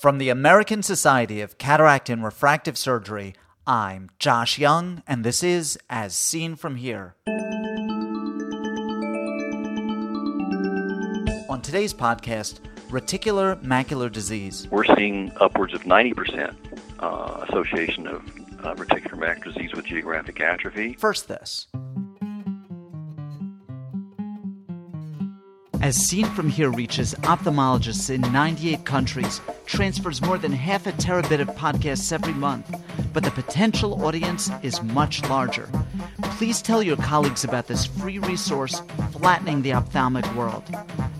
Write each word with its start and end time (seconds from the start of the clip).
From 0.00 0.16
the 0.16 0.30
American 0.30 0.82
Society 0.82 1.42
of 1.42 1.58
Cataract 1.58 2.08
and 2.08 2.24
Refractive 2.24 2.78
Surgery, 2.78 3.34
I'm 3.66 4.08
Josh 4.18 4.58
Young, 4.58 5.02
and 5.06 5.24
this 5.24 5.42
is 5.42 5.78
As 5.90 6.14
Seen 6.14 6.56
From 6.56 6.76
Here. 6.76 7.16
On 11.50 11.60
today's 11.60 11.92
podcast, 11.92 12.60
reticular 12.88 13.62
macular 13.62 14.10
disease. 14.10 14.66
We're 14.70 14.86
seeing 14.86 15.32
upwards 15.38 15.74
of 15.74 15.82
90% 15.82 16.54
uh, 17.00 17.44
association 17.50 18.06
of 18.06 18.22
uh, 18.64 18.74
reticular 18.76 19.18
macular 19.18 19.52
disease 19.52 19.74
with 19.74 19.84
geographic 19.84 20.40
atrophy. 20.40 20.94
First, 20.94 21.28
this. 21.28 21.66
As 25.80 25.96
Seen 25.96 26.26
From 26.26 26.50
Here 26.50 26.70
reaches 26.70 27.14
ophthalmologists 27.22 28.10
in 28.10 28.20
98 28.20 28.84
countries, 28.84 29.40
transfers 29.64 30.20
more 30.20 30.36
than 30.36 30.52
half 30.52 30.86
a 30.86 30.92
terabit 30.92 31.40
of 31.40 31.48
podcasts 31.56 32.12
every 32.12 32.34
month, 32.34 32.70
but 33.14 33.24
the 33.24 33.30
potential 33.30 34.04
audience 34.04 34.50
is 34.62 34.82
much 34.82 35.26
larger. 35.30 35.70
Please 36.36 36.60
tell 36.60 36.82
your 36.82 36.98
colleagues 36.98 37.44
about 37.44 37.66
this 37.66 37.86
free 37.86 38.18
resource, 38.18 38.82
Flattening 39.12 39.62
the 39.62 39.72
Ophthalmic 39.72 40.26
World. 40.34 40.64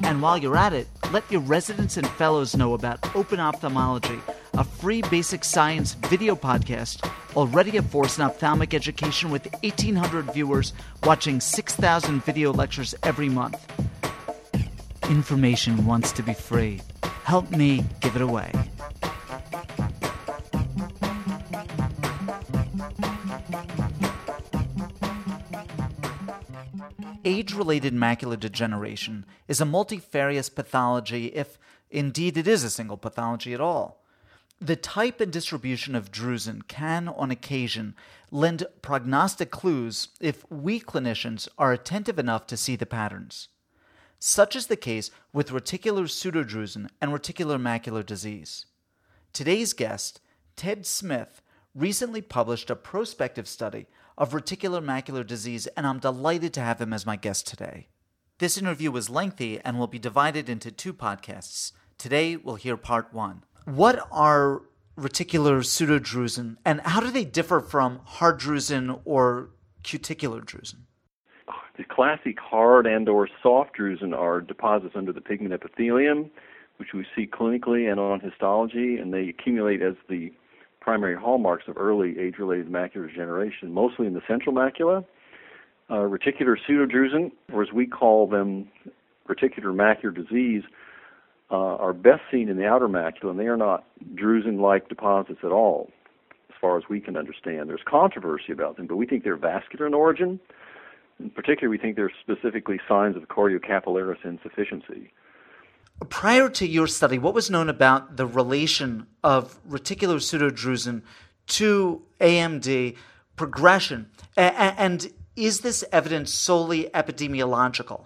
And 0.02 0.20
while 0.20 0.36
you're 0.36 0.58
at 0.58 0.74
it, 0.74 0.88
let 1.10 1.30
your 1.30 1.40
residents 1.40 1.96
and 1.96 2.06
fellows 2.06 2.54
know 2.54 2.74
about 2.74 3.16
Open 3.16 3.40
Ophthalmology, 3.40 4.20
a 4.54 4.64
free 4.64 5.00
basic 5.00 5.42
science 5.42 5.94
video 5.94 6.36
podcast 6.36 7.08
already 7.34 7.78
a 7.78 7.82
force 7.82 8.18
in 8.18 8.24
ophthalmic 8.24 8.74
education 8.74 9.30
with 9.30 9.50
1,800 9.62 10.34
viewers 10.34 10.74
watching 11.04 11.40
6,000 11.40 12.24
video 12.24 12.52
lectures 12.52 12.94
every 13.04 13.28
month 13.28 13.66
information 15.10 15.84
wants 15.84 16.12
to 16.12 16.22
be 16.22 16.32
free. 16.32 16.80
Help 17.24 17.50
me 17.50 17.84
give 18.00 18.14
it 18.14 18.22
away. 18.22 18.52
Age 27.24 27.52
related 27.54 27.92
macular 27.92 28.38
degeneration 28.38 29.26
is 29.48 29.60
a 29.60 29.64
multifarious 29.64 30.48
pathology, 30.48 31.26
if 31.26 31.58
indeed 31.90 32.36
it 32.36 32.46
is 32.46 32.62
a 32.62 32.70
single 32.70 32.96
pathology 32.96 33.52
at 33.52 33.60
all. 33.60 34.04
The 34.60 34.76
type 34.76 35.20
and 35.20 35.32
distribution 35.32 35.96
of 35.96 36.12
drusen 36.12 36.66
can, 36.68 37.08
on 37.08 37.32
occasion, 37.32 37.96
lend 38.30 38.64
prognostic 38.80 39.50
clues 39.50 40.08
if 40.20 40.48
we 40.50 40.78
clinicians 40.78 41.48
are 41.58 41.72
attentive 41.72 42.18
enough 42.18 42.46
to 42.46 42.56
see 42.56 42.76
the 42.76 42.86
patterns. 42.86 43.48
Such 44.22 44.54
is 44.54 44.66
the 44.66 44.76
case 44.76 45.10
with 45.32 45.48
reticular 45.48 46.04
pseudodrusen 46.04 46.90
and 47.00 47.10
reticular 47.10 47.58
macular 47.58 48.04
disease. 48.04 48.66
Today's 49.32 49.72
guest, 49.72 50.20
Ted 50.56 50.84
Smith, 50.84 51.40
recently 51.74 52.20
published 52.20 52.68
a 52.68 52.76
prospective 52.76 53.48
study 53.48 53.86
of 54.18 54.32
reticular 54.32 54.84
macular 54.84 55.26
disease, 55.26 55.66
and 55.68 55.86
I'm 55.86 56.00
delighted 56.00 56.52
to 56.52 56.60
have 56.60 56.82
him 56.82 56.92
as 56.92 57.06
my 57.06 57.16
guest 57.16 57.46
today. 57.46 57.88
This 58.36 58.58
interview 58.58 58.90
was 58.90 59.08
lengthy 59.08 59.58
and 59.60 59.78
will 59.78 59.86
be 59.86 59.98
divided 59.98 60.50
into 60.50 60.70
two 60.70 60.92
podcasts. 60.92 61.72
Today, 61.96 62.36
we'll 62.36 62.56
hear 62.56 62.76
part 62.76 63.14
one. 63.14 63.44
What 63.64 64.06
are 64.12 64.60
reticular 64.98 65.64
pseudodrusen, 65.64 66.58
and 66.66 66.82
how 66.82 67.00
do 67.00 67.10
they 67.10 67.24
differ 67.24 67.60
from 67.60 68.00
hard 68.04 68.38
drusen 68.38 69.00
or 69.06 69.52
cuticular 69.82 70.42
drusen? 70.42 70.80
The 71.80 71.86
classic 71.86 72.38
hard 72.38 72.86
and 72.86 73.08
or 73.08 73.26
soft 73.42 73.78
drusen 73.78 74.14
are 74.14 74.42
deposits 74.42 74.92
under 74.94 75.14
the 75.14 75.22
pigment 75.22 75.54
epithelium, 75.54 76.30
which 76.76 76.90
we 76.92 77.06
see 77.16 77.26
clinically 77.26 77.90
and 77.90 77.98
on 77.98 78.20
histology, 78.20 78.98
and 78.98 79.14
they 79.14 79.30
accumulate 79.30 79.80
as 79.80 79.94
the 80.06 80.30
primary 80.82 81.16
hallmarks 81.16 81.68
of 81.68 81.78
early 81.78 82.18
age-related 82.18 82.68
macular 82.68 83.08
degeneration, 83.08 83.72
mostly 83.72 84.06
in 84.06 84.12
the 84.12 84.20
central 84.28 84.54
macula. 84.54 85.06
Uh, 85.88 85.94
reticular 85.94 86.54
pseudodrusen, 86.68 87.32
or 87.50 87.62
as 87.62 87.72
we 87.72 87.86
call 87.86 88.26
them, 88.26 88.68
reticular 89.26 89.74
macular 89.74 90.14
disease, 90.14 90.64
uh, 91.50 91.76
are 91.76 91.94
best 91.94 92.20
seen 92.30 92.50
in 92.50 92.58
the 92.58 92.66
outer 92.66 92.88
macula, 92.88 93.30
and 93.30 93.40
they 93.40 93.46
are 93.46 93.56
not 93.56 93.86
drusen-like 94.16 94.90
deposits 94.90 95.40
at 95.42 95.50
all, 95.50 95.88
as 96.50 96.56
far 96.60 96.76
as 96.76 96.84
we 96.90 97.00
can 97.00 97.16
understand. 97.16 97.70
There's 97.70 97.80
controversy 97.88 98.52
about 98.52 98.76
them, 98.76 98.86
but 98.86 98.96
we 98.96 99.06
think 99.06 99.24
they're 99.24 99.34
vascular 99.38 99.86
in 99.86 99.94
origin. 99.94 100.38
In 101.20 101.30
particular, 101.30 101.68
we 101.68 101.78
think 101.78 101.96
there's 101.96 102.12
specifically 102.20 102.80
signs 102.88 103.16
of 103.16 103.28
choriocapillaris 103.28 104.24
insufficiency. 104.24 105.12
Prior 106.08 106.48
to 106.48 106.66
your 106.66 106.86
study, 106.86 107.18
what 107.18 107.34
was 107.34 107.50
known 107.50 107.68
about 107.68 108.16
the 108.16 108.26
relation 108.26 109.06
of 109.22 109.62
reticular 109.68 110.16
pseudodrusen 110.16 111.02
to 111.48 112.02
AMD 112.20 112.96
progression? 113.36 114.08
And 114.36 115.12
is 115.36 115.60
this 115.60 115.84
evidence 115.92 116.32
solely 116.32 116.88
epidemiological? 116.94 118.04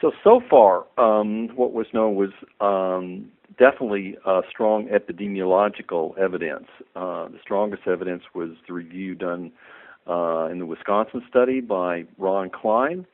So, 0.00 0.10
so 0.24 0.40
far, 0.48 0.86
um, 0.98 1.48
what 1.54 1.72
was 1.72 1.86
known 1.92 2.16
was 2.16 2.30
um, 2.60 3.30
definitely 3.58 4.16
uh, 4.24 4.40
strong 4.50 4.88
epidemiological 4.88 6.18
evidence. 6.18 6.66
Uh, 6.96 7.28
the 7.28 7.38
strongest 7.42 7.82
evidence 7.86 8.24
was 8.34 8.50
the 8.66 8.72
review 8.72 9.14
done 9.14 9.52
uh, 10.08 10.48
in 10.50 10.58
the 10.58 10.66
Wisconsin 10.66 11.22
study 11.28 11.60
by 11.60 12.04
Ron 12.18 12.50
Klein. 12.50 13.06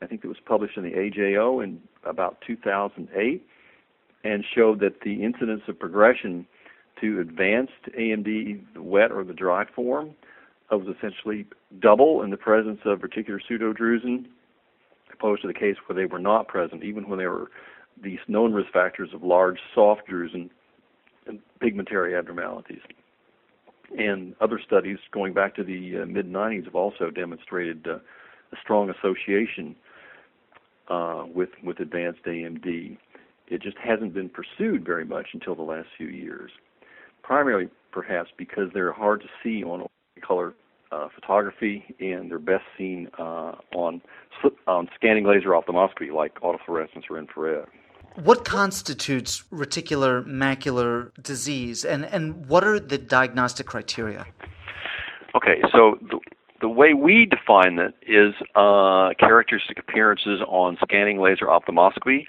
I 0.00 0.06
think 0.06 0.24
it 0.24 0.28
was 0.28 0.38
published 0.44 0.76
in 0.76 0.84
the 0.84 0.92
AJO 0.92 1.62
in 1.62 1.80
about 2.04 2.40
2008 2.46 3.44
and 4.24 4.44
showed 4.54 4.80
that 4.80 5.00
the 5.02 5.22
incidence 5.22 5.62
of 5.68 5.78
progression 5.78 6.46
to 7.00 7.20
advanced 7.20 7.72
AMD, 7.96 8.64
the 8.74 8.82
wet 8.82 9.12
or 9.12 9.24
the 9.24 9.32
dry 9.32 9.64
form, 9.74 10.14
was 10.70 10.94
essentially 10.96 11.46
double 11.80 12.22
in 12.22 12.30
the 12.30 12.36
presence 12.36 12.80
of 12.84 13.00
reticular 13.00 13.38
pseudodrusen 13.48 14.26
opposed 15.12 15.42
to 15.42 15.48
the 15.48 15.54
case 15.54 15.76
where 15.86 15.96
they 15.96 16.06
were 16.06 16.18
not 16.18 16.46
present, 16.48 16.84
even 16.84 17.08
when 17.08 17.18
there 17.18 17.30
were 17.30 17.50
these 18.02 18.18
known 18.28 18.52
risk 18.52 18.70
factors 18.72 19.10
of 19.12 19.22
large 19.22 19.58
soft 19.74 20.02
drusen 20.08 20.50
and 21.26 21.40
pigmentary 21.60 22.14
abnormalities 22.14 22.80
and 23.96 24.34
other 24.40 24.60
studies 24.64 24.98
going 25.12 25.32
back 25.32 25.54
to 25.56 25.64
the 25.64 26.02
uh, 26.02 26.06
mid 26.06 26.30
90s 26.30 26.64
have 26.64 26.74
also 26.74 27.10
demonstrated 27.10 27.86
uh, 27.86 27.94
a 28.52 28.56
strong 28.62 28.90
association 28.90 29.74
uh, 30.88 31.24
with 31.32 31.50
with 31.62 31.80
advanced 31.80 32.24
AMD. 32.24 32.96
It 33.46 33.62
just 33.62 33.78
hasn't 33.78 34.12
been 34.12 34.28
pursued 34.28 34.84
very 34.84 35.04
much 35.04 35.28
until 35.32 35.54
the 35.54 35.62
last 35.62 35.88
few 35.96 36.08
years, 36.08 36.50
primarily 37.22 37.68
perhaps 37.92 38.30
because 38.36 38.68
they're 38.74 38.92
hard 38.92 39.22
to 39.22 39.28
see 39.42 39.64
on 39.64 39.86
color 40.26 40.54
uh, 40.90 41.08
photography 41.14 41.94
and 42.00 42.30
they're 42.30 42.38
best 42.38 42.64
seen 42.76 43.08
uh, 43.18 43.52
on 43.74 44.00
on 44.66 44.88
scanning 44.94 45.26
laser 45.26 45.50
ophthalmoscopy 45.50 46.12
like 46.12 46.34
autofluorescence 46.40 47.04
or 47.10 47.18
infrared. 47.18 47.66
What 48.24 48.44
constitutes 48.44 49.44
reticular 49.52 50.26
macular 50.26 51.12
disease, 51.22 51.84
and, 51.84 52.04
and 52.04 52.46
what 52.46 52.64
are 52.64 52.80
the 52.80 52.98
diagnostic 52.98 53.66
criteria? 53.66 54.26
Okay, 55.36 55.62
so 55.70 55.98
the, 56.00 56.18
the 56.60 56.68
way 56.68 56.94
we 56.94 57.26
define 57.26 57.78
it 57.78 57.94
is 58.02 58.34
uh, 58.56 59.10
characteristic 59.20 59.78
appearances 59.78 60.40
on 60.48 60.76
scanning 60.82 61.20
laser 61.20 61.46
ophthalmoscopy 61.46 62.26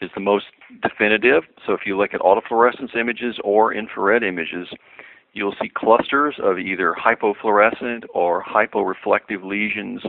is 0.00 0.10
the 0.14 0.20
most 0.20 0.44
definitive. 0.80 1.42
So 1.66 1.72
if 1.72 1.80
you 1.86 1.98
look 1.98 2.14
at 2.14 2.20
autofluorescence 2.20 2.94
images 2.96 3.36
or 3.42 3.74
infrared 3.74 4.22
images, 4.22 4.68
you'll 5.32 5.56
see 5.60 5.72
clusters 5.74 6.36
of 6.40 6.60
either 6.60 6.94
hypofluorescent 6.94 8.04
or 8.14 8.44
hyporeflective 8.44 9.42
lesions 9.42 10.02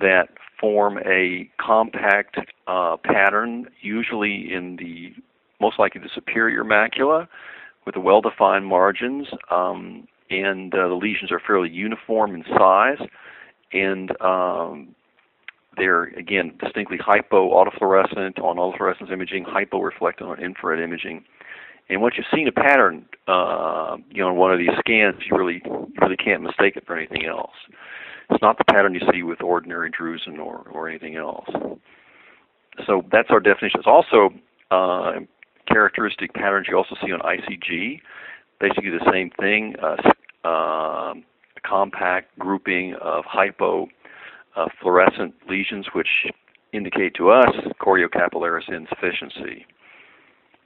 that 0.00 0.30
form 0.60 0.98
a 0.98 1.48
compact 1.60 2.36
uh, 2.66 2.96
pattern, 3.04 3.66
usually 3.80 4.52
in 4.52 4.76
the 4.76 5.12
most 5.60 5.78
likely 5.78 6.00
the 6.00 6.10
superior 6.14 6.64
macula, 6.64 7.28
with 7.86 7.96
well-defined 7.96 8.66
margins, 8.66 9.28
um, 9.50 10.06
and 10.30 10.74
uh, 10.74 10.88
the 10.88 10.94
lesions 10.94 11.32
are 11.32 11.40
fairly 11.44 11.70
uniform 11.70 12.34
in 12.34 12.44
size, 12.56 12.98
and 13.72 14.10
um, 14.20 14.94
they're 15.76 16.04
again 16.04 16.52
distinctly 16.62 16.98
hypo 16.98 17.50
autofluorescent 17.50 18.38
on 18.40 18.56
autofluorescence 18.56 19.10
imaging, 19.10 19.44
hyporeflectant 19.44 20.22
on 20.22 20.42
infrared 20.42 20.80
imaging. 20.80 21.24
And 21.88 22.02
once 22.02 22.16
you've 22.18 22.26
seen 22.34 22.46
a 22.46 22.52
pattern, 22.52 23.06
uh, 23.26 23.96
you 24.10 24.22
know, 24.22 24.28
in 24.30 24.36
one 24.36 24.52
of 24.52 24.58
these 24.58 24.68
scans, 24.80 25.16
you 25.30 25.36
really, 25.36 25.62
you 25.64 25.88
really 26.02 26.16
can't 26.16 26.42
mistake 26.42 26.76
it 26.76 26.86
for 26.86 26.96
anything 26.96 27.24
else. 27.24 27.54
It's 28.30 28.42
not 28.42 28.58
the 28.58 28.64
pattern 28.64 28.94
you 28.94 29.00
see 29.12 29.22
with 29.22 29.42
ordinary 29.42 29.90
drusen 29.90 30.38
or, 30.38 30.68
or 30.70 30.88
anything 30.88 31.16
else. 31.16 31.48
So 32.86 33.02
that's 33.10 33.28
our 33.30 33.40
definition. 33.40 33.80
It's 33.80 33.86
also 33.86 34.30
uh, 34.70 35.20
characteristic 35.66 36.34
patterns 36.34 36.66
you 36.68 36.76
also 36.76 36.94
see 37.04 37.12
on 37.12 37.20
ICG. 37.20 38.00
Basically 38.60 38.90
the 38.90 39.10
same 39.10 39.30
thing, 39.38 39.74
uh, 39.82 40.48
uh, 40.48 41.14
compact 41.66 42.38
grouping 42.38 42.94
of 43.00 43.24
hypo 43.24 43.88
uh, 44.56 44.66
fluorescent 44.80 45.34
lesions 45.48 45.86
which 45.94 46.08
indicate 46.72 47.14
to 47.14 47.30
us 47.30 47.50
choriocapillaris 47.80 48.68
insufficiency. 48.68 49.66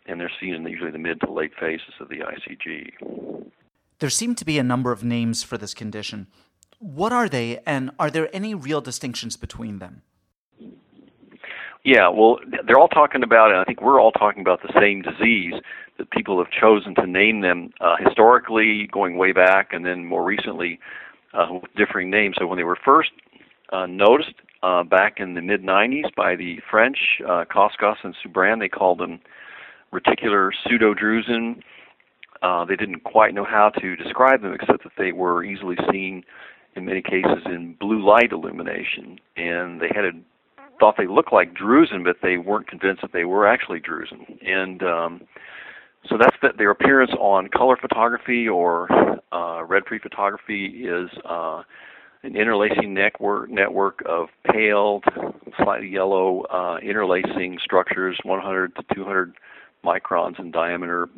and 0.06 0.20
they're 0.20 0.32
seen 0.40 0.54
in 0.54 0.66
usually 0.66 0.90
the 0.90 0.98
mid 0.98 1.20
to 1.20 1.30
late 1.30 1.52
phases 1.58 1.94
of 2.00 2.08
the 2.08 2.16
ICG. 2.16 3.50
There 4.00 4.10
seem 4.10 4.34
to 4.34 4.44
be 4.44 4.58
a 4.58 4.64
number 4.64 4.90
of 4.90 5.04
names 5.04 5.44
for 5.44 5.56
this 5.56 5.74
condition. 5.74 6.26
What 6.82 7.12
are 7.12 7.28
they, 7.28 7.60
and 7.64 7.92
are 7.96 8.10
there 8.10 8.28
any 8.32 8.56
real 8.56 8.80
distinctions 8.80 9.36
between 9.36 9.78
them? 9.78 10.02
Yeah, 11.84 12.08
well, 12.08 12.40
they're 12.66 12.76
all 12.76 12.88
talking 12.88 13.22
about, 13.22 13.52
and 13.52 13.60
I 13.60 13.62
think 13.62 13.80
we're 13.80 14.00
all 14.00 14.10
talking 14.10 14.40
about 14.40 14.62
the 14.62 14.72
same 14.80 15.00
disease 15.00 15.54
that 15.98 16.10
people 16.10 16.38
have 16.38 16.50
chosen 16.50 16.96
to 16.96 17.06
name 17.06 17.40
them 17.40 17.70
uh, 17.80 17.94
historically, 18.04 18.88
going 18.90 19.16
way 19.16 19.30
back, 19.30 19.72
and 19.72 19.86
then 19.86 20.04
more 20.04 20.24
recently 20.24 20.80
uh, 21.32 21.46
with 21.62 21.72
differing 21.76 22.10
names. 22.10 22.34
So 22.40 22.48
when 22.48 22.58
they 22.58 22.64
were 22.64 22.78
first 22.84 23.10
uh, 23.72 23.86
noticed 23.86 24.34
uh, 24.64 24.82
back 24.82 25.20
in 25.20 25.34
the 25.34 25.40
mid 25.40 25.62
90s 25.62 26.12
by 26.16 26.34
the 26.34 26.58
French, 26.68 26.98
uh, 27.24 27.44
Coscas 27.44 27.98
and 28.02 28.16
Soubrane, 28.24 28.58
they 28.58 28.68
called 28.68 28.98
them 28.98 29.20
reticular 29.92 30.50
pseudodrusen. 30.66 31.62
Uh, 32.42 32.64
they 32.64 32.74
didn't 32.74 33.04
quite 33.04 33.34
know 33.34 33.44
how 33.44 33.68
to 33.68 33.94
describe 33.94 34.42
them 34.42 34.52
except 34.52 34.82
that 34.82 34.92
they 34.98 35.12
were 35.12 35.44
easily 35.44 35.76
seen 35.92 36.24
in 36.74 36.84
many 36.84 37.02
cases 37.02 37.42
in 37.46 37.76
blue 37.78 38.04
light 38.04 38.32
illumination, 38.32 39.18
and 39.36 39.80
they 39.80 39.90
had 39.94 40.04
a 40.04 40.12
thought 40.80 40.96
they 40.98 41.06
looked 41.06 41.32
like 41.32 41.54
drusen, 41.54 42.02
but 42.02 42.16
they 42.22 42.38
weren't 42.38 42.66
convinced 42.66 43.02
that 43.02 43.12
they 43.12 43.24
were 43.24 43.46
actually 43.46 43.80
drusen. 43.80 44.36
And 44.44 44.82
um, 44.82 45.20
so 46.08 46.16
that's 46.18 46.36
that. 46.42 46.58
Their 46.58 46.70
appearance 46.70 47.12
on 47.20 47.48
color 47.48 47.76
photography 47.76 48.48
or 48.48 48.88
uh, 49.32 49.64
red 49.64 49.84
free 49.86 50.00
photography 50.00 50.84
is 50.86 51.08
uh, 51.24 51.62
an 52.24 52.34
interlacing 52.36 52.94
network 52.94 53.50
network 53.50 54.02
of 54.06 54.28
paled, 54.52 55.04
slightly 55.62 55.88
yellow 55.88 56.42
uh, 56.42 56.78
interlacing 56.82 57.58
structures, 57.62 58.18
100 58.24 58.74
to 58.76 58.82
200 58.94 59.34
microns 59.84 60.38
in 60.38 60.50
diameter. 60.50 61.08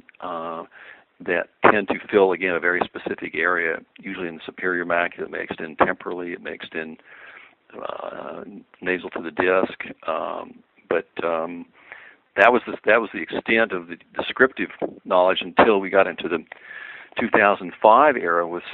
That 1.20 1.48
tend 1.70 1.88
to 1.88 1.94
fill 2.10 2.32
again 2.32 2.54
a 2.54 2.60
very 2.60 2.80
specific 2.84 3.34
area, 3.34 3.78
usually 4.00 4.28
in 4.28 4.36
the 4.36 4.40
superior 4.44 4.84
macula. 4.84 5.22
It 5.22 5.30
may 5.30 5.42
extend 5.42 5.78
temporally. 5.78 6.32
It 6.32 6.42
may 6.42 6.54
extend 6.54 6.98
uh, 7.80 8.44
nasal 8.80 9.10
to 9.10 9.22
the 9.22 9.30
disc. 9.30 10.08
Um, 10.08 10.54
but 10.88 11.06
um, 11.24 11.66
that 12.36 12.52
was 12.52 12.62
the, 12.66 12.76
that 12.84 13.00
was 13.00 13.10
the 13.12 13.22
extent 13.22 13.72
of 13.72 13.88
the 13.88 13.96
descriptive 14.16 14.70
knowledge 15.04 15.38
until 15.40 15.78
we 15.80 15.88
got 15.90 16.06
into 16.06 16.28
the 16.28 16.38
2005 17.20 18.16
era 18.16 18.46
with 18.46 18.64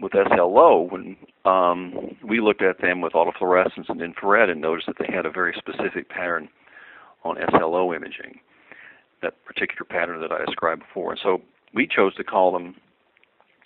with 0.00 0.12
SLO 0.12 0.82
when 0.90 1.16
um, 1.44 2.16
we 2.22 2.40
looked 2.40 2.62
at 2.62 2.80
them 2.80 3.00
with 3.00 3.14
autofluorescence 3.14 3.88
and 3.88 4.00
infrared 4.02 4.50
and 4.50 4.60
noticed 4.60 4.86
that 4.86 4.96
they 4.98 5.12
had 5.12 5.26
a 5.26 5.30
very 5.30 5.54
specific 5.56 6.08
pattern 6.08 6.48
on 7.24 7.36
SLO 7.50 7.92
imaging, 7.92 8.38
that 9.22 9.44
particular 9.44 9.84
pattern 9.84 10.20
that 10.20 10.30
I 10.30 10.44
described 10.44 10.82
before. 10.82 11.12
And 11.12 11.20
so 11.22 11.40
we 11.74 11.86
chose 11.86 12.14
to 12.16 12.24
call 12.24 12.52
them, 12.52 12.74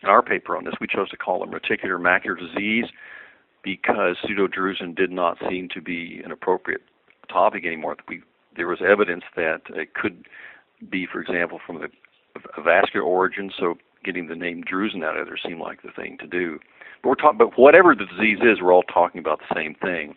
in 0.02 0.08
our 0.08 0.22
paper 0.22 0.56
on 0.56 0.64
this, 0.64 0.74
we 0.80 0.86
chose 0.86 1.08
to 1.10 1.16
call 1.16 1.40
them 1.40 1.50
reticular 1.50 2.00
macular 2.00 2.38
disease 2.38 2.86
because 3.62 4.16
pseudodrusen 4.24 4.96
did 4.96 5.10
not 5.10 5.38
seem 5.48 5.68
to 5.72 5.80
be 5.80 6.20
an 6.24 6.32
appropriate 6.32 6.82
topic 7.28 7.64
anymore. 7.64 7.96
We, 8.08 8.22
there 8.56 8.66
was 8.66 8.80
evidence 8.86 9.22
that 9.36 9.62
it 9.70 9.94
could 9.94 10.26
be, 10.90 11.06
for 11.10 11.20
example, 11.20 11.60
from 11.64 11.80
the, 11.80 11.88
vascular 12.64 13.04
origin, 13.04 13.50
so 13.58 13.74
getting 14.04 14.26
the 14.26 14.34
name 14.34 14.64
drusen 14.64 15.04
out 15.04 15.16
of 15.18 15.26
there 15.26 15.38
seemed 15.44 15.60
like 15.60 15.82
the 15.82 15.90
thing 15.94 16.16
to 16.18 16.26
do. 16.26 16.58
But 17.02 17.10
we're 17.10 17.14
talking, 17.16 17.38
but 17.38 17.58
whatever 17.58 17.94
the 17.94 18.06
disease 18.06 18.38
is, 18.40 18.60
we're 18.60 18.72
all 18.72 18.82
talking 18.84 19.18
about 19.18 19.40
the 19.40 19.54
same 19.54 19.74
thing. 19.74 20.14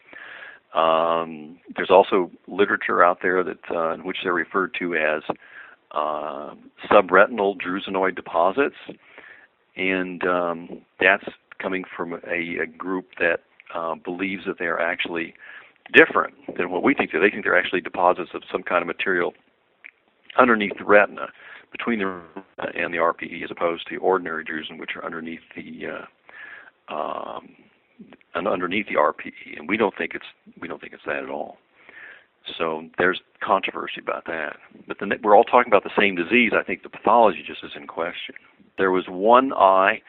Um, 0.74 1.60
there's 1.76 1.90
also 1.90 2.32
literature 2.48 3.04
out 3.04 3.20
there 3.22 3.44
that 3.44 3.60
uh, 3.70 3.94
in 3.94 4.06
which 4.06 4.18
they're 4.24 4.34
referred 4.34 4.76
to 4.80 4.96
as 4.96 5.24
uh, 5.96 6.54
subretinal 6.92 7.56
drusenoid 7.60 8.16
deposits, 8.16 8.76
and 9.76 10.26
um, 10.26 10.82
that's 11.00 11.26
coming 11.60 11.84
from 11.96 12.14
a, 12.14 12.64
a 12.64 12.68
group 12.68 13.08
that 13.20 13.42
uh, 13.74 13.96
believes 13.96 14.44
that 14.46 14.60
they 14.60 14.66
are 14.66 14.80
actually 14.80 15.34
different 15.94 16.34
than 16.58 16.70
what 16.70 16.84
we 16.84 16.94
think. 16.94 17.12
They 17.12 17.30
think 17.30 17.44
they're 17.44 17.58
actually 17.58 17.82
deposits 17.82 18.32
of 18.34 18.44
some 18.52 18.64
kind 18.64 18.82
of 18.82 18.88
material 18.88 19.34
underneath 20.38 20.78
the 20.78 20.86
retina, 20.86 21.28
between 21.72 22.00
the 22.00 22.06
retina 22.06 22.84
and 22.86 22.94
the 22.94 22.98
RPE, 22.98 23.44
as 23.44 23.52
opposed 23.52 23.88
to 23.90 23.98
ordinary 23.98 24.44
drusen, 24.44 24.80
which 24.80 24.92
are 24.96 25.06
underneath 25.06 25.42
the 25.56 25.88
uh, 25.88 26.94
um, 26.94 27.50
and 28.34 28.48
underneath 28.48 28.88
the 28.88 28.96
RPE. 28.96 29.58
And 29.58 29.70
we 29.70 29.78
don't 29.78 29.96
think 29.98 30.12
it's 30.14 30.26
we 30.60 30.68
don't 30.68 30.82
think 30.82 30.94
it's 30.94 31.04
that 31.06 31.24
at 31.24 31.30
all. 31.30 31.58
So 32.58 32.84
there's 32.98 33.22
controversy 33.42 34.02
about 34.02 34.26
that. 34.26 34.58
But 34.88 34.98
then 35.00 35.12
we're 35.24 35.36
all 35.36 35.44
talking 35.44 35.72
about 35.72 35.84
the 35.84 35.92
same 35.98 36.16
disease. 36.16 36.52
I 36.58 36.64
think 36.64 36.84
the 36.84 36.90
pathology 36.90 37.44
just 37.46 37.64
is 37.64 37.72
in 37.76 37.88
question. 37.88 38.36
There 38.78 38.92
was 38.92 39.06
one 39.08 39.54
eye 39.54 40.02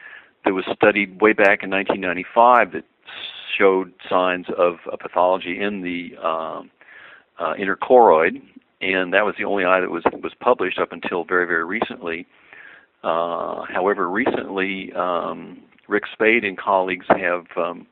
that 0.45 0.53
was 0.53 0.65
studied 0.73 1.21
way 1.21 1.33
back 1.33 1.63
in 1.63 1.69
1995 1.69 2.73
that 2.73 2.83
showed 3.57 3.93
signs 4.09 4.45
of 4.57 4.75
a 4.91 4.97
pathology 4.97 5.59
in 5.61 5.81
the 5.81 6.15
um, 6.25 6.69
uh, 7.39 7.53
interchloroid, 7.53 8.41
and 8.81 9.13
that 9.13 9.25
was 9.25 9.35
the 9.37 9.45
only 9.45 9.65
eye 9.65 9.79
that 9.79 9.89
was 9.89 10.03
was 10.21 10.33
published 10.39 10.79
up 10.79 10.91
until 10.91 11.23
very 11.23 11.47
very 11.47 11.65
recently. 11.65 12.27
Uh, 13.03 13.63
however, 13.69 14.09
recently 14.09 14.91
um, 14.93 15.59
Rick 15.87 16.03
Spaide 16.13 16.45
and 16.45 16.57
colleagues 16.57 17.05
have 17.09 17.45
um, 17.55 17.87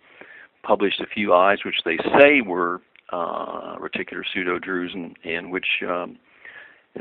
published 0.64 1.00
a 1.00 1.06
few 1.06 1.34
eyes 1.34 1.60
which 1.64 1.82
they 1.86 1.98
say 2.20 2.42
were 2.42 2.82
uh, 3.12 3.78
reticular 3.78 4.24
pseudodrusen, 4.36 5.16
and 5.24 5.52
which, 5.52 5.84
um, 5.88 6.18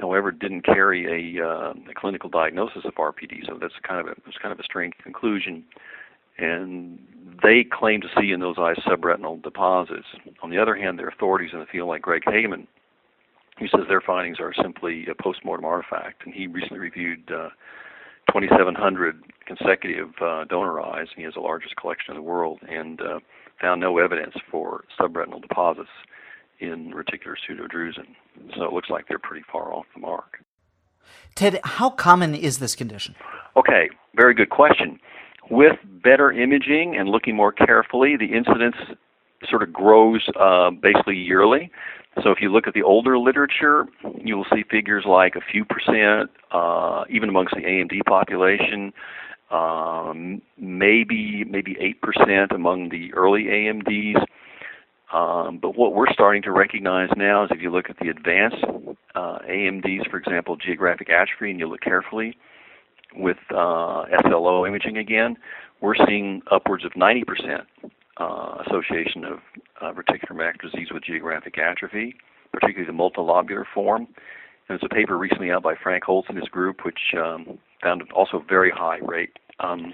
however, 0.01 0.31
didn't 0.31 0.63
carry 0.63 1.39
a, 1.39 1.45
uh, 1.45 1.73
a 1.91 1.95
clinical 1.95 2.29
diagnosis 2.29 2.85
of 2.85 2.95
RPD. 2.95 3.47
So 3.47 3.59
that's 3.61 3.75
kind 3.87 4.01
of 4.01 4.07
a 4.07 4.21
that's 4.25 4.39
kind 4.39 4.53
of 4.53 4.59
a 4.59 4.65
strange 4.65 4.95
conclusion. 5.03 5.65
And 6.37 6.99
they 7.43 7.65
claim 7.65 8.01
to 8.01 8.09
see 8.19 8.33
in 8.33 8.41
those 8.41 8.57
eyes 8.59 8.77
subretinal 8.87 9.43
deposits. 9.43 10.07
On 10.43 10.51
the 10.51 10.59
other 10.59 10.75
hand, 10.75 10.99
there 10.99 11.07
are 11.07 11.11
authorities 11.11 11.51
in 11.53 11.61
the 11.61 11.67
field 11.67 11.89
like 11.89 12.03
Greg 12.03 12.23
Hageman, 12.27 12.67
who 13.59 13.69
says 13.69 13.83
their 13.89 14.01
findings 14.01 14.41
are 14.41 14.53
simply 14.61 15.07
a 15.07 15.23
postmortem 15.23 15.65
artifact. 15.65 16.25
And 16.25 16.35
he 16.35 16.49
recently 16.49 16.81
reviewed 16.81 17.31
uh, 17.31 17.51
2,700 18.33 19.23
consecutive 19.47 20.11
uh, 20.21 20.45
donor 20.45 20.81
eyes, 20.81 21.07
and 21.11 21.19
he 21.19 21.23
has 21.23 21.35
the 21.35 21.41
largest 21.41 21.77
collection 21.77 22.15
in 22.15 22.17
the 22.17 22.29
world. 22.29 22.59
And 22.69 23.01
uh, 23.01 23.21
found 23.61 23.81
no 23.81 23.99
evidence 23.99 24.35
for 24.51 24.85
subretinal 24.99 25.41
deposits 25.41 25.91
in 26.61 26.93
reticular 26.93 27.35
pseudodrusen. 27.49 28.15
So 28.57 28.65
it 28.65 28.73
looks 28.73 28.91
like 28.91 29.09
they're 29.09 29.19
pretty 29.19 29.45
far 29.51 29.73
off 29.73 29.87
the 29.95 30.01
mark. 30.01 30.39
Ted, 31.35 31.61
how 31.65 31.91
common 31.91 32.35
is 32.35 32.59
this 32.59 32.75
condition? 32.75 33.15
Okay, 33.57 33.91
very 34.15 34.35
good 34.35 34.51
question. 34.51 34.99
With 35.51 35.77
better 36.03 36.33
imaging 36.33 36.97
and 36.97 37.09
looking 37.09 37.37
more 37.37 37.53
carefully, 37.53 38.17
the 38.17 38.35
incidence 38.35 38.77
sort 39.49 39.63
of 39.63 39.73
grows 39.73 40.27
uh, 40.41 40.71
basically 40.71 41.17
yearly. 41.17 41.71
So 42.23 42.31
if 42.31 42.39
you 42.41 42.51
look 42.51 42.67
at 42.67 42.75
the 42.75 42.83
older 42.83 43.19
literature, 43.19 43.87
you 44.23 44.37
will 44.37 44.47
see 44.55 44.63
figures 44.71 45.05
like 45.07 45.35
a 45.35 45.41
few 45.41 45.65
percent, 45.65 46.31
uh, 46.53 47.05
even 47.11 47.29
amongst 47.29 47.55
the 47.55 47.63
AMD 47.63 48.05
population, 48.07 48.93
um, 49.51 50.43
maybe 50.59 51.45
maybe 51.45 51.77
eight 51.81 52.01
percent 52.01 52.53
among 52.53 52.89
the 52.89 53.13
early 53.15 53.45
AMDs. 53.45 54.25
Um, 55.13 55.59
but 55.63 55.77
what 55.77 55.95
we're 55.95 56.13
starting 56.13 56.43
to 56.43 56.51
recognize 56.51 57.09
now 57.17 57.45
is 57.45 57.51
if 57.53 57.61
you 57.63 57.71
look 57.71 57.89
at 57.89 57.99
the 58.01 58.09
advanced 58.09 58.65
uh, 59.15 59.39
AMDs, 59.49 60.11
for 60.11 60.17
example, 60.17 60.57
geographic 60.57 61.09
atrophy, 61.09 61.51
and 61.51 61.61
you 61.61 61.69
look 61.69 61.83
carefully 61.83 62.37
with 63.15 63.37
uh, 63.51 64.05
SLO 64.27 64.67
imaging 64.67 64.97
again, 64.99 65.37
we're 65.81 65.95
seeing 66.09 66.43
upwards 66.51 66.85
of 66.85 66.93
90% 66.93 67.23
uh, 68.17 68.63
association 68.67 69.25
of 69.25 69.39
uh, 69.81 69.93
reticular 69.93 70.33
macular 70.33 70.71
disease 70.73 70.89
with 70.93 71.05
geographic 71.05 71.59
atrophy, 71.59 72.17
particularly 72.53 72.87
the 72.87 72.97
multilobular 72.97 73.65
form. 73.73 74.03
And 74.69 74.81
there's 74.81 74.83
a 74.91 74.95
paper 74.95 75.19
recently 75.19 75.51
out 75.51 75.63
by 75.63 75.75
Frank 75.81 76.05
Holz 76.05 76.25
and 76.29 76.39
his 76.39 76.49
group, 76.49 76.85
which 76.85 77.15
um, 77.17 77.59
found 77.85 78.03
also 78.13 78.39
a 78.39 78.45
very 78.49 78.71
high 78.71 78.99
rate. 78.99 79.39
Um, 79.61 79.93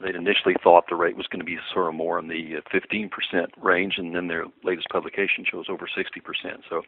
they'd 0.00 0.14
initially 0.14 0.54
thought 0.62 0.84
the 0.88 0.96
rate 0.96 1.16
was 1.16 1.26
going 1.26 1.40
to 1.40 1.46
be 1.46 1.56
sort 1.72 1.88
of 1.88 1.94
more 1.94 2.18
in 2.18 2.28
the 2.28 2.60
15% 2.72 3.10
uh, 3.34 3.46
range, 3.62 3.94
and 3.96 4.14
then 4.14 4.28
their 4.28 4.44
latest 4.64 4.88
publication 4.90 5.44
shows 5.50 5.66
over 5.70 5.86
60%. 5.86 6.58
So 6.68 6.82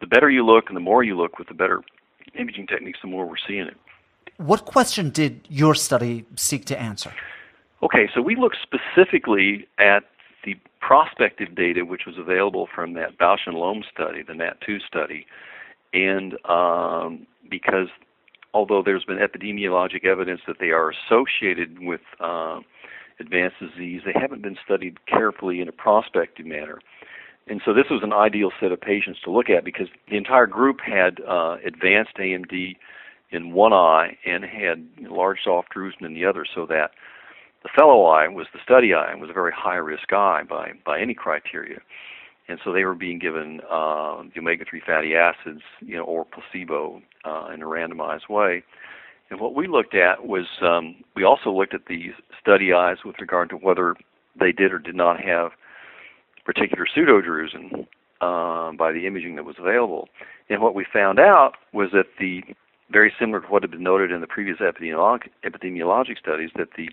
the 0.00 0.06
better 0.06 0.28
you 0.28 0.44
look 0.44 0.64
and 0.68 0.76
the 0.76 0.80
more 0.80 1.02
you 1.02 1.16
look 1.16 1.38
with 1.38 1.48
the 1.48 1.54
better 1.54 1.82
imaging 2.38 2.66
techniques, 2.66 2.98
the 3.02 3.08
more 3.08 3.26
we're 3.26 3.44
seeing 3.46 3.66
it. 3.66 3.76
What 4.36 4.64
question 4.66 5.10
did 5.10 5.46
your 5.48 5.74
study 5.74 6.26
seek 6.36 6.64
to 6.66 6.78
answer? 6.78 7.12
Okay, 7.82 8.08
so 8.14 8.20
we 8.20 8.36
looked 8.36 8.58
specifically 8.62 9.66
at 9.78 10.04
the 10.44 10.54
prospective 10.80 11.54
data 11.54 11.84
which 11.84 12.02
was 12.06 12.16
available 12.18 12.68
from 12.72 12.94
that 12.94 13.18
Bausch 13.18 13.46
and 13.46 13.56
Lomb 13.56 13.82
study, 13.92 14.22
the 14.22 14.32
NAT2 14.32 14.80
study, 14.86 15.26
and 15.92 16.34
um, 16.48 17.26
because 17.50 17.88
although 18.54 18.82
there's 18.82 19.04
been 19.04 19.18
epidemiologic 19.18 20.04
evidence 20.04 20.40
that 20.46 20.56
they 20.60 20.70
are 20.70 20.90
associated 20.90 21.78
with 21.80 22.00
uh, 22.20 22.60
advanced 23.20 23.56
disease, 23.60 24.02
they 24.04 24.18
haven't 24.18 24.42
been 24.42 24.56
studied 24.64 25.04
carefully 25.06 25.60
in 25.60 25.68
a 25.68 25.72
prospective 25.72 26.46
manner. 26.46 26.80
And 27.48 27.62
so 27.64 27.72
this 27.72 27.86
was 27.90 28.02
an 28.02 28.12
ideal 28.12 28.50
set 28.60 28.72
of 28.72 28.80
patients 28.80 29.20
to 29.24 29.30
look 29.30 29.48
at 29.48 29.64
because 29.64 29.88
the 30.08 30.16
entire 30.16 30.46
group 30.46 30.78
had 30.84 31.20
uh, 31.26 31.56
advanced 31.64 32.16
AMD 32.18 32.76
in 33.30 33.52
one 33.52 33.72
eye 33.72 34.16
and 34.24 34.44
had 34.44 34.86
large 35.10 35.38
soft 35.44 35.68
drusen 35.74 36.04
in 36.04 36.14
the 36.14 36.24
other, 36.24 36.44
so 36.54 36.66
that 36.66 36.90
the 37.62 37.68
fellow 37.76 38.04
eye 38.04 38.28
was 38.28 38.46
the 38.52 38.60
study 38.62 38.94
eye 38.94 39.10
and 39.10 39.20
was 39.20 39.30
a 39.30 39.34
very 39.34 39.52
high 39.52 39.76
risk 39.76 40.12
eye 40.12 40.42
by 40.48 40.72
by 40.84 41.00
any 41.00 41.14
criteria. 41.14 41.80
And 42.48 42.58
so 42.64 42.72
they 42.72 42.84
were 42.84 42.94
being 42.94 43.18
given 43.18 43.60
uh, 43.70 44.22
the 44.34 44.40
omega-3 44.40 44.82
fatty 44.86 45.14
acids, 45.14 45.62
you 45.80 45.96
know, 45.96 46.04
or 46.04 46.24
placebo 46.24 47.02
uh, 47.24 47.48
in 47.52 47.62
a 47.62 47.66
randomized 47.66 48.28
way. 48.30 48.64
And 49.30 49.38
what 49.38 49.54
we 49.54 49.66
looked 49.66 49.94
at 49.94 50.26
was 50.26 50.46
um, 50.62 50.96
we 51.14 51.24
also 51.24 51.50
looked 51.50 51.74
at 51.74 51.86
the 51.86 52.06
study 52.40 52.72
eyes 52.72 52.98
with 53.04 53.16
regard 53.20 53.50
to 53.50 53.56
whether 53.56 53.94
they 54.38 54.52
did 54.52 54.72
or 54.72 54.78
did 54.78 54.94
not 54.94 55.20
have 55.22 55.50
reticular 56.48 56.84
pseudodrusen 56.96 57.86
uh, 58.22 58.72
by 58.76 58.92
the 58.92 59.06
imaging 59.06 59.36
that 59.36 59.44
was 59.44 59.56
available. 59.58 60.08
And 60.48 60.62
what 60.62 60.74
we 60.74 60.86
found 60.90 61.18
out 61.18 61.52
was 61.74 61.90
that 61.92 62.06
the 62.18 62.42
very 62.90 63.12
similar 63.20 63.40
to 63.40 63.46
what 63.48 63.62
had 63.62 63.70
been 63.70 63.82
noted 63.82 64.10
in 64.10 64.22
the 64.22 64.26
previous 64.26 64.58
epidemiologic 64.58 66.18
studies, 66.18 66.50
that 66.56 66.68
the 66.76 66.88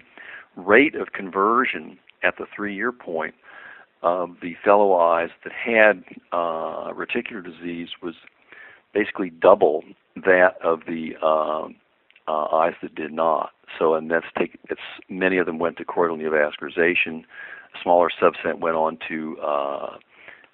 rate 0.58 0.96
of 0.96 1.14
conversion 1.14 1.98
at 2.22 2.36
the 2.38 2.46
three-year 2.54 2.92
point 2.92 3.34
of 4.06 4.36
the 4.42 4.56
fellow 4.64 4.94
eyes 4.96 5.30
that 5.44 5.52
had 5.52 6.04
uh, 6.32 6.94
reticular 6.94 7.44
disease 7.44 7.90
was 8.04 8.14
basically 8.94 9.32
double 9.32 9.84
that 10.16 10.52
of 10.64 10.82
the 10.88 11.14
uh, 11.22 11.68
uh, 12.28 12.56
eyes 12.56 12.74
that 12.84 12.94
did 12.94 13.12
not. 13.12 13.50
So, 13.80 13.96
and 13.96 14.10
that's 14.10 14.28
take 14.38 14.60
it's 14.70 14.80
many 15.10 15.40
of 15.40 15.48
them 15.48 15.58
went 15.58 15.78
to 15.78 15.86
choroidal 15.86 16.22
neovascularization. 16.22 17.24
A 17.24 17.78
smaller 17.82 18.10
subset 18.22 18.60
went 18.60 18.76
on 18.76 19.00
to 19.10 19.38
uh, 19.40 19.98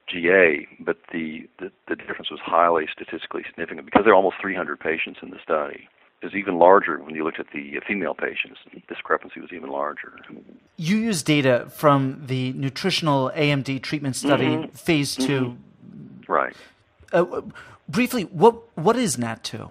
GA, 0.08 0.65
but 0.79 0.98
the, 1.12 1.41
the 1.60 1.72
the 1.89 1.98
difference 1.98 2.31
was 2.31 2.39
highly 2.41 2.86
statistically 2.91 3.43
significant 3.46 3.86
because 3.86 4.03
there 4.05 4.13
are 4.13 4.17
almost 4.17 4.38
300 4.41 4.79
patients 4.79 5.20
in 5.22 5.29
the 5.29 5.38
study. 5.43 5.89
It 6.22 6.25
was 6.25 6.36
even 6.36 6.58
larger 6.58 7.00
when 7.00 7.15
you 7.15 7.24
looked 7.25 7.39
at 7.39 7.48
the 7.53 7.74
female 7.86 8.13
patients. 8.13 8.60
The 8.74 8.81
discrepancy 8.88 9.41
was 9.41 9.50
even 9.53 9.70
larger. 9.70 10.13
You 10.81 10.97
use 10.97 11.21
data 11.21 11.67
from 11.69 12.23
the 12.25 12.53
nutritional 12.53 13.31
AMD 13.35 13.83
treatment 13.83 14.15
study, 14.15 14.47
mm-hmm. 14.47 14.71
phase 14.71 15.15
2 15.15 15.23
mm-hmm. 15.27 16.31
Right. 16.31 16.55
Uh, 17.13 17.41
briefly, 17.88 18.23
what 18.23 18.55
what 18.75 18.95
is 18.95 19.15
NAT2? 19.15 19.69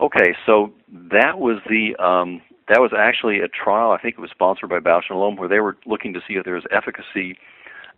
Okay, 0.00 0.36
so 0.46 0.72
that 0.88 1.40
was 1.40 1.58
the 1.68 1.96
um, 1.96 2.42
that 2.68 2.80
was 2.80 2.92
actually 2.96 3.40
a 3.40 3.48
trial. 3.48 3.90
I 3.90 3.98
think 3.98 4.14
it 4.18 4.20
was 4.20 4.30
sponsored 4.30 4.70
by 4.70 4.78
Bausch 4.78 5.10
and 5.10 5.18
Lomb, 5.18 5.34
where 5.34 5.48
they 5.48 5.58
were 5.58 5.76
looking 5.84 6.12
to 6.12 6.20
see 6.28 6.34
if 6.34 6.44
there 6.44 6.54
was 6.54 6.64
efficacy 6.70 7.36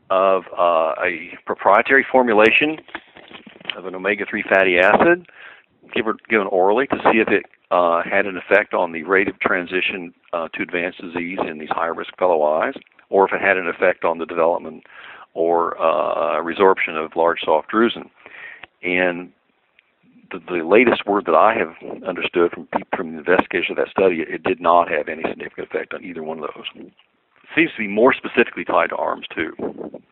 of 0.09 0.45
uh, 0.57 0.95
a 1.05 1.37
proprietary 1.45 2.07
formulation 2.11 2.79
of 3.77 3.85
an 3.85 3.95
omega-3 3.95 4.49
fatty 4.49 4.79
acid 4.79 5.27
given, 5.95 6.17
given 6.31 6.47
orally 6.47 6.87
to 6.87 6.97
see 7.13 7.19
if 7.19 7.29
it 7.29 7.45
uh, 7.73 8.03
had 8.05 8.27
an 8.27 8.37
effect 8.37 8.75
on 8.75 8.93
the 8.93 9.03
rate 9.05 9.29
of 9.29 9.41
transition 9.41 10.13
uh, 10.35 10.47
to 10.49 10.63
advanced 10.63 11.01
disease 11.01 11.39
in 11.49 11.59
these 11.59 11.71
high-risk 11.71 12.15
fellow 12.19 12.43
eyes, 12.43 12.75
or 13.09 13.27
if 13.27 13.33
it 13.33 13.41
had 13.41 13.57
an 13.57 13.67
effect 13.67 14.05
on 14.05 14.19
the 14.19 14.27
development 14.27 14.85
or 15.33 15.81
uh, 15.81 16.43
resorption 16.43 17.03
of 17.03 17.17
large 17.17 17.39
soft 17.43 17.73
drusen. 17.73 18.11
And 18.83 19.33
the, 20.31 20.41
the 20.49 20.67
latest 20.67 21.07
word 21.07 21.25
that 21.25 21.35
I 21.35 21.55
have 21.55 21.75
understood 22.07 22.51
from 22.53 22.69
from 22.95 23.13
the 23.13 23.19
investigation 23.19 23.73
of 23.73 23.77
that 23.79 23.89
study, 23.89 24.21
it 24.21 24.43
did 24.43 24.61
not 24.61 24.91
have 24.91 25.09
any 25.09 25.23
significant 25.23 25.69
effect 25.69 25.95
on 25.95 26.05
either 26.05 26.23
one 26.23 26.39
of 26.39 26.51
those. 26.55 26.67
It 26.75 26.93
seems 27.57 27.71
to 27.73 27.79
be 27.79 27.89
more 27.89 28.13
specifically 28.13 28.65
tied 28.65 28.91
to 28.91 28.97
ARMS2. 28.97 30.03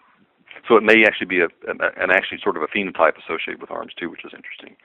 So 0.69 0.77
it 0.77 0.83
may 0.83 1.05
actually 1.05 1.27
be 1.27 1.41
a, 1.41 1.49
an 1.69 2.11
actually 2.11 2.39
sort 2.43 2.57
of 2.57 2.63
a 2.63 2.69
phenotype 2.69 3.19
associated 3.19 3.61
with 3.61 3.71
ARMS2, 3.71 4.11
which 4.11 4.25
is 4.25 4.33
interesting. 4.35 4.77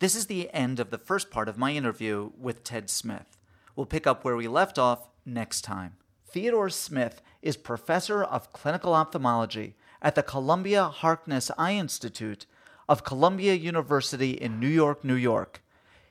This 0.00 0.14
is 0.14 0.26
the 0.26 0.48
end 0.54 0.78
of 0.78 0.90
the 0.90 0.98
first 0.98 1.28
part 1.28 1.48
of 1.48 1.58
my 1.58 1.72
interview 1.72 2.30
with 2.38 2.62
Ted 2.62 2.88
Smith. 2.88 3.36
We'll 3.74 3.84
pick 3.84 4.06
up 4.06 4.24
where 4.24 4.36
we 4.36 4.46
left 4.46 4.78
off 4.78 5.08
next 5.26 5.62
time. 5.62 5.96
Theodore 6.24 6.70
Smith 6.70 7.20
is 7.42 7.56
professor 7.56 8.22
of 8.22 8.52
clinical 8.52 8.94
ophthalmology 8.94 9.74
at 10.00 10.14
the 10.14 10.22
Columbia 10.22 10.84
Harkness 10.84 11.50
Eye 11.58 11.72
Institute 11.72 12.46
of 12.88 13.02
Columbia 13.02 13.54
University 13.54 14.30
in 14.30 14.60
New 14.60 14.68
York, 14.68 15.02
New 15.02 15.16
York. 15.16 15.64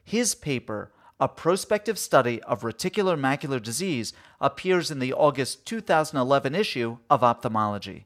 His 0.03 0.35
paper, 0.35 0.91
A 1.21 1.29
Prospective 1.29 1.97
Study 1.97 2.43
of 2.43 2.63
Reticular 2.63 3.17
Macular 3.17 3.63
Disease, 3.63 4.11
appears 4.41 4.91
in 4.91 4.99
the 4.99 5.13
August 5.13 5.65
2011 5.65 6.53
issue 6.55 6.97
of 7.09 7.23
Ophthalmology. 7.23 8.05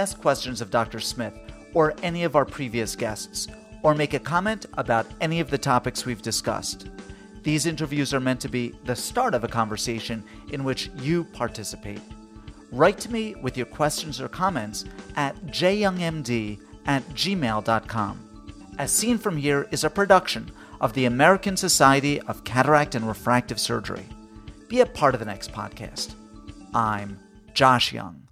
Ask 0.00 0.18
questions 0.18 0.62
of 0.62 0.70
Dr. 0.70 0.98
Smith 0.98 1.38
or 1.74 1.92
any 2.02 2.24
of 2.24 2.34
our 2.34 2.46
previous 2.46 2.96
guests, 2.96 3.48
or 3.82 3.94
make 3.94 4.14
a 4.14 4.18
comment 4.18 4.64
about 4.78 5.06
any 5.20 5.40
of 5.40 5.50
the 5.50 5.58
topics 5.58 6.06
we've 6.06 6.22
discussed. 6.22 6.88
These 7.42 7.66
interviews 7.66 8.14
are 8.14 8.18
meant 8.18 8.40
to 8.40 8.48
be 8.48 8.74
the 8.86 8.96
start 8.96 9.34
of 9.34 9.44
a 9.44 9.48
conversation 9.48 10.24
in 10.52 10.64
which 10.64 10.90
you 11.02 11.24
participate. 11.24 12.00
Write 12.72 12.98
to 13.00 13.12
me 13.12 13.34
with 13.42 13.58
your 13.58 13.66
questions 13.66 14.22
or 14.22 14.28
comments 14.28 14.86
at 15.16 15.36
jyoungmd 15.48 16.58
at 16.86 17.06
gmail.com. 17.10 18.72
As 18.78 18.90
Seen 18.90 19.18
From 19.18 19.36
Here 19.36 19.68
is 19.70 19.84
a 19.84 19.90
production 19.90 20.50
of 20.80 20.94
the 20.94 21.04
American 21.04 21.58
Society 21.58 22.22
of 22.22 22.44
Cataract 22.44 22.94
and 22.94 23.06
Refractive 23.06 23.60
Surgery. 23.60 24.06
Be 24.66 24.80
a 24.80 24.86
part 24.86 25.12
of 25.12 25.20
the 25.20 25.26
next 25.26 25.52
podcast. 25.52 26.14
I'm 26.72 27.18
Josh 27.52 27.92
Young. 27.92 28.29